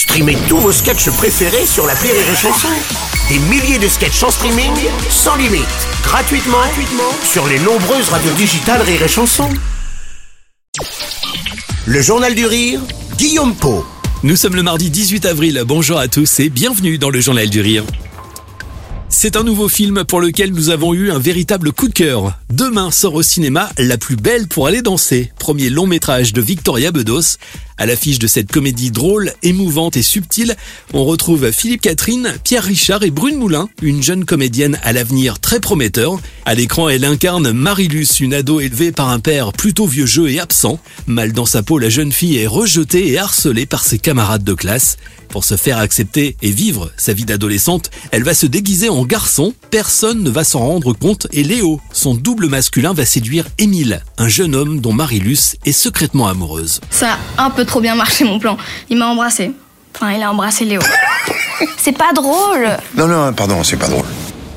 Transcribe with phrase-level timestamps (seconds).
[0.00, 2.68] Streamez tous vos sketchs préférés sur la Rire et Chanson.
[3.28, 4.72] Des milliers de sketchs en streaming,
[5.10, 5.60] sans limite,
[6.02, 9.50] gratuitement, gratuitement sur les nombreuses radios digitales Rire et Chanson.
[11.84, 12.80] Le Journal du Rire,
[13.18, 13.84] Guillaume Po.
[14.22, 15.62] Nous sommes le mardi 18 avril.
[15.66, 17.84] Bonjour à tous et bienvenue dans le Journal du Rire.
[19.10, 22.38] C'est un nouveau film pour lequel nous avons eu un véritable coup de cœur.
[22.48, 26.92] Demain sort au cinéma La plus belle pour aller danser, premier long métrage de Victoria
[26.92, 27.38] Bedos.
[27.78, 30.54] À l'affiche de cette comédie drôle, émouvante et subtile,
[30.92, 35.60] on retrouve Philippe Catherine, Pierre Richard et Brune Moulin, une jeune comédienne à l'avenir très
[35.60, 36.20] prometteur.
[36.44, 40.38] À l'écran, elle incarne Marilus, une ado élevée par un père plutôt vieux jeu et
[40.38, 40.78] absent.
[41.06, 44.54] Mal dans sa peau, la jeune fille est rejetée et harcelée par ses camarades de
[44.54, 44.98] classe.
[45.30, 49.54] Pour se faire accepter et vivre sa vie d'adolescente, elle va se déguiser en garçon.
[49.70, 54.28] Personne ne va s'en rendre compte et Léo, son double masculin, va séduire Émile, un
[54.28, 56.80] jeune homme dont Marilus est secrètement amoureuse.
[56.90, 58.56] Ça a un peu trop bien marché mon plan.
[58.88, 59.52] Il m'a embrassé.
[59.94, 60.80] Enfin, il a embrassé Léo.
[61.76, 62.68] C'est pas drôle.
[62.96, 64.06] Non, non, pardon, c'est pas drôle.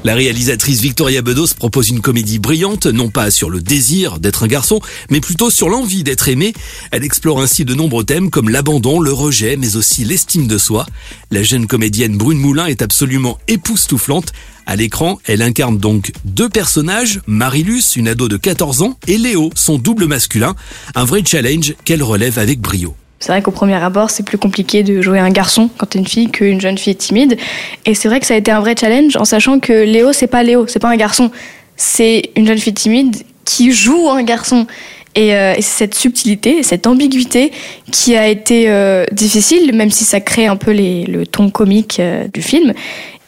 [0.04, 4.48] La réalisatrice Victoria Bedos propose une comédie brillante, non pas sur le désir d'être un
[4.48, 6.54] garçon, mais plutôt sur l'envie d'être aimé.
[6.92, 10.86] Elle explore ainsi de nombreux thèmes comme l'abandon, le rejet, mais aussi l'estime de soi.
[11.32, 14.34] La jeune comédienne Brune Moulin est absolument époustouflante.
[14.66, 19.52] À l'écran, elle incarne donc deux personnages, Marilus, une ado de 14 ans, et Léo,
[19.56, 20.54] son double masculin,
[20.96, 22.94] un vrai challenge qu'elle relève avec brio.
[23.24, 26.06] C'est vrai qu'au premier abord, c'est plus compliqué de jouer un garçon quand t'es une
[26.06, 27.38] fille qu'une jeune fille timide.
[27.86, 30.28] Et c'est vrai que ça a été un vrai challenge en sachant que Léo, c'est
[30.28, 31.32] pas Léo, c'est pas un garçon.
[31.78, 34.68] C'est une jeune fille timide qui joue un garçon.
[35.16, 37.54] Et, euh, c'est cette subtilité, cette ambiguïté
[37.94, 42.28] qui a été euh, difficile, même si ça crée un peu le ton comique euh,
[42.34, 42.74] du film.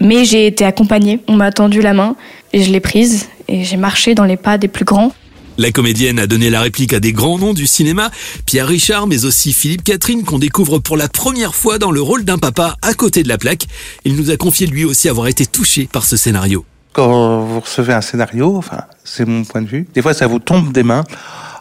[0.01, 2.17] Mais j'ai été accompagnée, on m'a tendu la main
[2.51, 5.13] et je l'ai prise et j'ai marché dans les pas des plus grands.
[5.57, 8.11] La comédienne a donné la réplique à des grands noms du cinéma,
[8.45, 12.25] Pierre Richard, mais aussi Philippe Catherine, qu'on découvre pour la première fois dans le rôle
[12.25, 13.65] d'un papa à côté de la plaque.
[14.03, 16.65] Il nous a confié lui aussi avoir été touché par ce scénario.
[16.91, 20.39] Quand vous recevez un scénario, enfin, c'est mon point de vue, des fois ça vous
[20.39, 21.05] tombe des mains.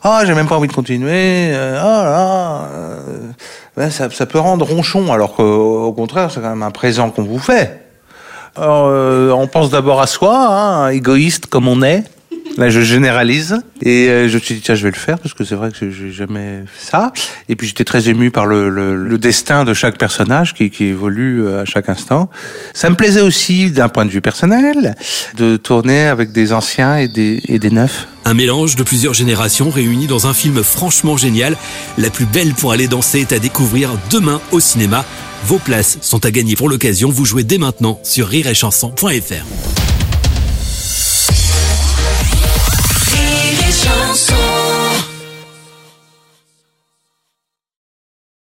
[0.02, 1.52] Ah, j'ai même pas envie de continuer.
[1.54, 3.30] Euh, ah là, euh,
[3.76, 7.22] ben, ça, ça peut rendre ronchon, alors qu'au contraire, c'est quand même un présent qu'on
[7.22, 7.80] vous fait.
[8.56, 12.04] Alors, euh, on pense d'abord à soi, hein, égoïste comme on est.
[12.56, 15.34] Là, je généralise et euh, je me suis dit tiens, je vais le faire parce
[15.34, 17.12] que c'est vrai que j'ai jamais fait ça.
[17.48, 20.84] Et puis j'étais très ému par le, le, le destin de chaque personnage qui, qui
[20.84, 22.30] évolue euh, à chaque instant.
[22.72, 24.94] Ça me plaisait aussi d'un point de vue personnel
[25.36, 28.06] de tourner avec des anciens et des, et des neufs.
[28.24, 31.56] Un mélange de plusieurs générations réunies dans un film franchement génial.
[31.98, 35.04] La plus belle pour aller danser est à découvrir demain au cinéma.
[35.44, 37.10] Vos places sont à gagner pour l'occasion.
[37.10, 39.83] Vous jouez dès maintenant sur rireetchanson.fr.